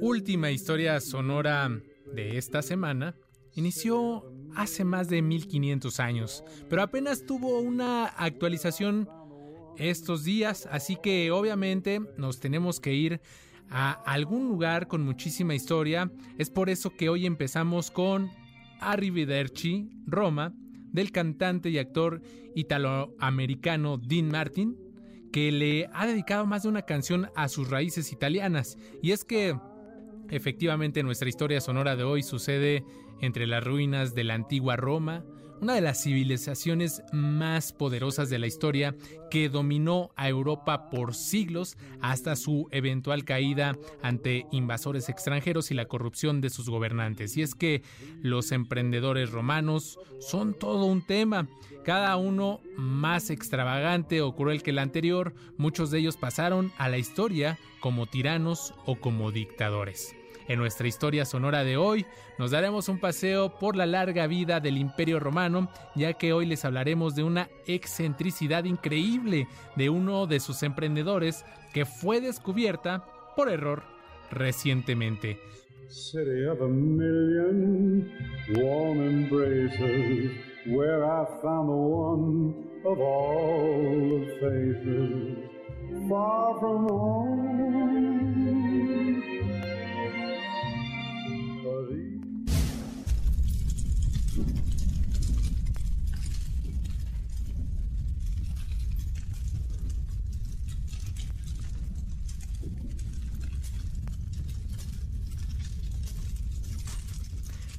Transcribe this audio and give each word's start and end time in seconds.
última 0.00 0.50
historia 0.50 1.00
sonora 1.00 1.70
de 2.14 2.38
esta 2.38 2.62
semana 2.62 3.16
inició 3.54 4.32
hace 4.54 4.84
más 4.84 5.08
de 5.08 5.22
1500 5.22 6.00
años, 6.00 6.44
pero 6.68 6.82
apenas 6.82 7.26
tuvo 7.26 7.58
una 7.60 8.06
actualización 8.06 9.08
estos 9.76 10.24
días, 10.24 10.68
así 10.70 10.96
que 11.02 11.30
obviamente 11.30 12.00
nos 12.16 12.40
tenemos 12.40 12.80
que 12.80 12.94
ir 12.94 13.20
a 13.70 13.92
algún 13.92 14.48
lugar 14.48 14.88
con 14.88 15.02
muchísima 15.02 15.54
historia. 15.54 16.10
Es 16.38 16.50
por 16.50 16.70
eso 16.70 16.90
que 16.90 17.08
hoy 17.08 17.26
empezamos 17.26 17.90
con 17.90 18.30
Arrivederci, 18.80 19.90
Roma, 20.06 20.54
del 20.92 21.12
cantante 21.12 21.68
y 21.70 21.78
actor 21.78 22.22
italoamericano 22.54 23.98
Dean 23.98 24.28
Martin, 24.28 24.76
que 25.32 25.52
le 25.52 25.88
ha 25.92 26.06
dedicado 26.06 26.46
más 26.46 26.62
de 26.62 26.70
una 26.70 26.82
canción 26.82 27.28
a 27.36 27.48
sus 27.48 27.68
raíces 27.68 28.12
italianas. 28.12 28.78
Y 29.02 29.12
es 29.12 29.24
que 29.24 29.54
efectivamente 30.30 31.02
nuestra 31.02 31.28
historia 31.28 31.60
sonora 31.60 31.96
de 31.96 32.04
hoy 32.04 32.22
sucede 32.22 32.84
entre 33.20 33.46
las 33.46 33.64
ruinas 33.64 34.14
de 34.14 34.24
la 34.24 34.34
antigua 34.34 34.76
Roma, 34.76 35.24
una 35.60 35.74
de 35.74 35.80
las 35.80 36.02
civilizaciones 36.02 37.02
más 37.12 37.72
poderosas 37.72 38.30
de 38.30 38.38
la 38.38 38.46
historia 38.46 38.94
que 39.30 39.48
dominó 39.48 40.10
a 40.16 40.28
Europa 40.28 40.90
por 40.90 41.14
siglos 41.14 41.76
hasta 42.00 42.36
su 42.36 42.68
eventual 42.70 43.24
caída 43.24 43.76
ante 44.02 44.46
invasores 44.52 45.08
extranjeros 45.08 45.70
y 45.70 45.74
la 45.74 45.86
corrupción 45.86 46.40
de 46.40 46.50
sus 46.50 46.68
gobernantes. 46.68 47.36
Y 47.36 47.42
es 47.42 47.54
que 47.54 47.82
los 48.22 48.52
emprendedores 48.52 49.30
romanos 49.30 49.98
son 50.20 50.54
todo 50.54 50.84
un 50.84 51.02
tema, 51.02 51.48
cada 51.84 52.16
uno 52.16 52.60
más 52.76 53.30
extravagante 53.30 54.22
o 54.22 54.34
cruel 54.34 54.62
que 54.62 54.70
el 54.70 54.78
anterior, 54.78 55.34
muchos 55.56 55.90
de 55.90 55.98
ellos 55.98 56.16
pasaron 56.16 56.72
a 56.78 56.88
la 56.88 56.98
historia 56.98 57.58
como 57.80 58.06
tiranos 58.06 58.74
o 58.86 58.96
como 58.96 59.30
dictadores. 59.32 60.14
En 60.48 60.58
nuestra 60.58 60.88
historia 60.88 61.26
sonora 61.26 61.62
de 61.62 61.76
hoy 61.76 62.06
nos 62.38 62.50
daremos 62.52 62.88
un 62.88 62.98
paseo 62.98 63.58
por 63.58 63.76
la 63.76 63.84
larga 63.84 64.26
vida 64.26 64.60
del 64.60 64.78
Imperio 64.78 65.20
Romano, 65.20 65.68
ya 65.94 66.14
que 66.14 66.32
hoy 66.32 66.46
les 66.46 66.64
hablaremos 66.64 67.14
de 67.14 67.22
una 67.22 67.50
excentricidad 67.66 68.64
increíble 68.64 69.46
de 69.76 69.90
uno 69.90 70.26
de 70.26 70.40
sus 70.40 70.62
emprendedores 70.62 71.44
que 71.74 71.84
fue 71.84 72.22
descubierta 72.22 73.04
por 73.36 73.50
error 73.50 73.82
recientemente. 74.30 75.38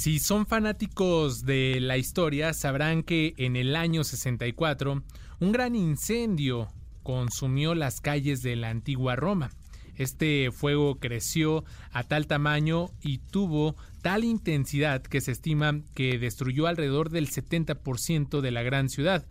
Si 0.00 0.18
son 0.18 0.46
fanáticos 0.46 1.44
de 1.44 1.78
la 1.78 1.98
historia, 1.98 2.54
sabrán 2.54 3.02
que 3.02 3.34
en 3.36 3.54
el 3.54 3.76
año 3.76 4.02
64 4.02 5.02
un 5.40 5.52
gran 5.52 5.76
incendio 5.76 6.72
consumió 7.02 7.74
las 7.74 8.00
calles 8.00 8.40
de 8.40 8.56
la 8.56 8.70
antigua 8.70 9.14
Roma. 9.14 9.50
Este 9.96 10.52
fuego 10.52 10.98
creció 10.98 11.66
a 11.92 12.02
tal 12.04 12.26
tamaño 12.26 12.88
y 13.02 13.18
tuvo 13.18 13.76
tal 14.00 14.24
intensidad 14.24 15.02
que 15.02 15.20
se 15.20 15.32
estima 15.32 15.82
que 15.94 16.18
destruyó 16.18 16.66
alrededor 16.66 17.10
del 17.10 17.28
70% 17.28 18.40
de 18.40 18.50
la 18.52 18.62
gran 18.62 18.88
ciudad. 18.88 19.26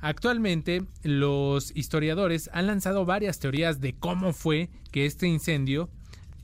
Actualmente, 0.00 0.84
los 1.02 1.74
historiadores 1.74 2.50
han 2.52 2.68
lanzado 2.68 3.04
varias 3.04 3.40
teorías 3.40 3.80
de 3.80 3.96
cómo 3.96 4.32
fue 4.32 4.70
que 4.92 5.06
este 5.06 5.26
incendio 5.26 5.90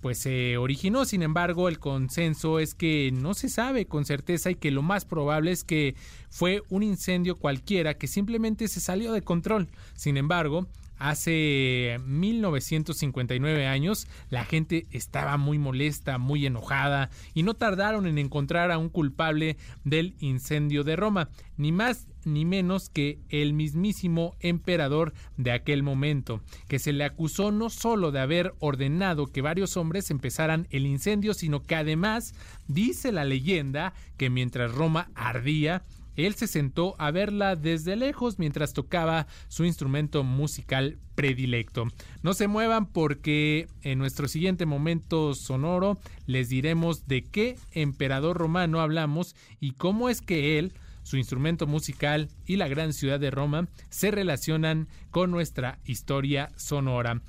pues 0.03 0.19
se 0.19 0.59
originó. 0.59 1.07
Sin 1.07 1.23
embargo, 1.23 1.69
el 1.69 1.79
consenso 1.79 2.59
es 2.59 2.75
que 2.75 3.11
no 3.15 3.33
se 3.33 3.49
sabe 3.49 3.87
con 3.87 4.05
certeza 4.05 4.51
y 4.51 4.57
que 4.57 4.73
lo 4.73 4.83
más 4.83 5.07
probable 5.07 5.53
es 5.53 5.65
que 5.65 5.95
fue 6.29 6.63
un 6.69 6.83
incendio 6.83 7.37
cualquiera 7.37 7.95
que 7.95 8.09
simplemente 8.09 8.69
se 8.69 8.81
salió 8.81 9.12
de 9.12 9.23
control. 9.23 9.69
Sin 9.95 10.17
embargo, 10.17 10.67
Hace 11.03 11.99
1959 12.07 13.67
años 13.67 14.07
la 14.31 14.45
gente 14.45 14.87
estaba 14.93 15.37
muy 15.37 15.59
molesta, 15.59 16.17
muy 16.19 16.47
enojada 16.47 17.11
y 17.35 17.43
no 17.43 17.55
tardaron 17.55 18.07
en 18.07 18.19
encontrar 18.19 18.71
a 18.71 18.79
un 18.79 18.89
culpable 18.89 19.57
del 19.83 20.15
incendio 20.21 20.85
de 20.85 20.95
Roma, 20.95 21.29
ni 21.57 21.73
más 21.73 22.07
ni 22.25 22.45
menos 22.45 22.89
que 22.89 23.19
el 23.31 23.53
mismísimo 23.53 24.37
emperador 24.39 25.12
de 25.37 25.51
aquel 25.51 25.83
momento, 25.83 26.41
que 26.69 26.79
se 26.79 26.93
le 26.93 27.03
acusó 27.03 27.51
no 27.51 27.69
solo 27.69 28.12
de 28.12 28.21
haber 28.21 28.55
ordenado 28.61 29.27
que 29.27 29.43
varios 29.43 29.77
hombres 29.77 30.09
empezaran 30.12 30.69
el 30.71 30.87
incendio, 30.87 31.35
sino 31.35 31.65
que 31.65 31.75
además 31.75 32.33
dice 32.69 33.11
la 33.11 33.25
leyenda 33.25 33.93
que 34.17 34.31
mientras 34.31 34.71
Roma 34.73 35.11
ardía, 35.17 35.83
él 36.17 36.34
se 36.34 36.47
sentó 36.47 36.95
a 36.99 37.11
verla 37.11 37.56
desde 37.56 37.97
lejos 37.97 38.39
mientras 38.39 38.73
tocaba 38.73 39.27
su 39.49 39.65
instrumento 39.65 40.25
musical 40.25 40.99
predilecto. 41.15 41.87
No 42.23 42.34
se 42.34 42.49
muevan 42.49 42.87
porque 42.87 43.69
en 43.83 43.99
nuestro 43.99 44.28
siguiente 44.28 44.67
momento 44.67 45.34
sonoro 45.34 45.99
les 46.27 46.49
diremos 46.49 47.06
de 47.06 47.25
qué 47.25 47.56
emperador 47.73 48.37
romano 48.37 48.81
hablamos 48.81 49.34
y 49.61 49.73
cómo 49.73 50.09
es 50.09 50.21
que 50.21 50.59
él 50.59 50.73
su 51.03 51.17
instrumento 51.17 51.67
musical 51.67 52.29
y 52.47 52.56
la 52.56 52.69
gran 52.69 52.93
ciudad 52.93 53.19
de 53.19 53.31
Roma 53.31 53.69
se 53.91 54.11
relacionan 54.11 54.89
con 55.11 55.31
nuestra 55.31 55.79
historia 55.84 56.53
sonora. 56.56 57.21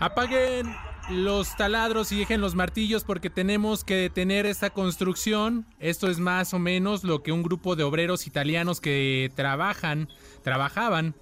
Apaguen 0.00 0.74
los 1.10 1.56
taladros 1.56 2.10
y 2.12 2.18
dejen 2.18 2.40
los 2.40 2.54
martillos 2.54 3.04
porque 3.04 3.30
tenemos 3.30 3.84
que 3.84 3.96
detener 3.96 4.46
esta 4.46 4.70
construcción. 4.70 5.66
Esto 5.78 6.08
es 6.08 6.18
más 6.18 6.54
o 6.54 6.58
menos 6.58 7.04
lo 7.04 7.22
que 7.22 7.32
un 7.32 7.42
grupo 7.42 7.76
de 7.76 7.84
obreros 7.84 8.26
italianos 8.26 8.80
que 8.80 9.30
trabajan, 9.34 10.08
trabajaban 10.42 11.14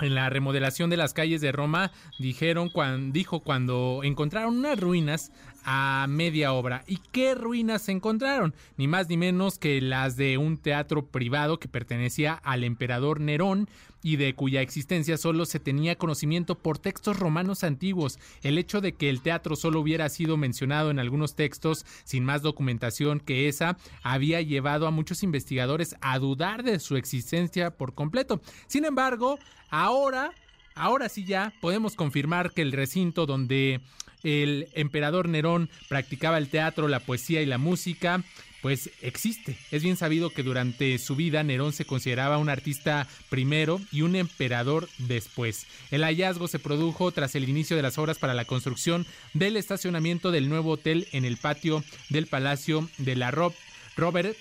en 0.00 0.14
la 0.14 0.30
remodelación 0.30 0.88
de 0.90 0.96
las 0.96 1.12
calles 1.12 1.40
de 1.40 1.52
Roma 1.52 1.92
dijeron 2.18 2.70
dijo 3.12 3.40
cuando 3.40 4.00
encontraron 4.02 4.58
unas 4.58 4.80
ruinas 4.80 5.32
a 5.64 6.06
media 6.08 6.52
obra. 6.52 6.84
¿Y 6.86 6.98
qué 7.12 7.34
ruinas 7.34 7.82
se 7.82 7.92
encontraron? 7.92 8.54
Ni 8.76 8.88
más 8.88 9.08
ni 9.08 9.16
menos 9.16 9.58
que 9.58 9.80
las 9.80 10.16
de 10.16 10.38
un 10.38 10.56
teatro 10.56 11.06
privado 11.06 11.58
que 11.58 11.68
pertenecía 11.68 12.32
al 12.32 12.64
emperador 12.64 13.20
Nerón 13.20 13.68
y 14.02 14.16
de 14.16 14.34
cuya 14.34 14.62
existencia 14.62 15.16
solo 15.16 15.46
se 15.46 15.60
tenía 15.60 15.96
conocimiento 15.96 16.56
por 16.56 16.78
textos 16.78 17.18
romanos 17.18 17.64
antiguos. 17.64 18.18
El 18.42 18.58
hecho 18.58 18.80
de 18.80 18.92
que 18.92 19.10
el 19.10 19.22
teatro 19.22 19.56
solo 19.56 19.80
hubiera 19.80 20.08
sido 20.08 20.36
mencionado 20.36 20.90
en 20.90 20.98
algunos 20.98 21.34
textos 21.34 21.84
sin 22.04 22.24
más 22.24 22.42
documentación 22.42 23.20
que 23.20 23.48
esa 23.48 23.76
había 24.02 24.40
llevado 24.40 24.86
a 24.86 24.90
muchos 24.90 25.22
investigadores 25.22 25.96
a 26.00 26.18
dudar 26.18 26.62
de 26.62 26.78
su 26.78 26.96
existencia 26.96 27.70
por 27.70 27.94
completo. 27.94 28.40
Sin 28.66 28.84
embargo, 28.84 29.38
ahora 29.70 30.32
Ahora 30.74 31.08
sí 31.08 31.24
ya 31.24 31.52
podemos 31.60 31.94
confirmar 31.94 32.52
que 32.52 32.62
el 32.62 32.72
recinto 32.72 33.26
donde 33.26 33.80
el 34.22 34.68
emperador 34.74 35.28
Nerón 35.28 35.70
practicaba 35.88 36.38
el 36.38 36.48
teatro, 36.48 36.88
la 36.88 37.00
poesía 37.00 37.42
y 37.42 37.46
la 37.46 37.58
música 37.58 38.22
pues 38.60 38.90
existe. 39.00 39.56
Es 39.70 39.82
bien 39.82 39.96
sabido 39.96 40.30
que 40.30 40.42
durante 40.42 40.98
su 40.98 41.16
vida 41.16 41.42
Nerón 41.42 41.72
se 41.72 41.84
consideraba 41.84 42.38
un 42.38 42.48
artista 42.48 43.06
primero 43.28 43.80
y 43.90 44.02
un 44.02 44.16
emperador 44.16 44.88
después. 44.98 45.66
El 45.90 46.04
hallazgo 46.04 46.48
se 46.48 46.58
produjo 46.58 47.10
tras 47.12 47.34
el 47.34 47.48
inicio 47.48 47.76
de 47.76 47.82
las 47.82 47.98
obras 47.98 48.18
para 48.18 48.34
la 48.34 48.44
construcción 48.44 49.06
del 49.34 49.56
estacionamiento 49.56 50.30
del 50.30 50.48
nuevo 50.48 50.72
hotel 50.72 51.08
en 51.12 51.24
el 51.24 51.36
patio 51.36 51.82
del 52.10 52.26
Palacio 52.26 52.88
de 52.98 53.16
la 53.16 53.30
Rob 53.30 53.54
Robert 53.96 54.36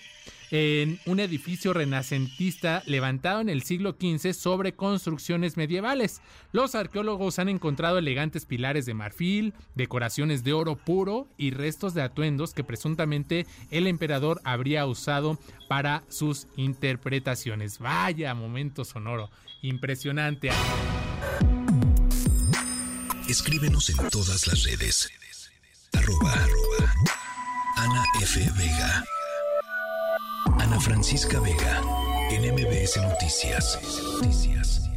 en 0.52 1.00
un 1.06 1.20
edificio 1.20 1.74
renacentista 1.74 2.84
levantado 2.86 3.42
en 3.42 3.50
el 3.50 3.64
siglo 3.64 3.96
XV 4.00 4.34
sobre 4.34 4.74
construcciones 4.74 5.58
medievales. 5.58 6.22
Los 6.52 6.76
arqueólogos 6.76 7.40
han 7.40 7.50
encontrado 7.50 7.98
elegantes 7.98 8.46
pilares 8.46 8.86
de 8.86 8.94
marfil, 8.94 9.54
decoraciones 9.76 10.44
de 10.44 10.54
oro 10.54 10.76
puro 10.76 11.28
y 11.38 11.52
restos 11.52 11.94
de 11.94 12.02
atuendos 12.02 12.54
que 12.54 12.64
presuntamente 12.64 13.46
el 13.72 13.88
emperador 13.88 14.42
habría 14.44 14.86
usado 14.86 15.38
para 15.68 16.04
sus 16.10 16.48
interpretaciones. 16.56 17.80
Vaya 17.80 18.34
momento 18.34 18.86
sonoro, 18.86 19.30
impresionante. 19.62 20.50
Escríbenos 23.28 23.90
en 23.92 24.10
todas 24.10 24.48
las 24.48 24.64
redes. 24.64 25.10
Arroba, 25.94 26.34
Ana 27.76 28.04
F. 28.22 28.40
Vega. 28.58 29.06
Francisca 30.80 31.40
Vega, 31.40 31.82
en 32.32 32.54
MBS 32.54 32.98
Noticias. 32.98 33.80
Noticias. 34.22 34.89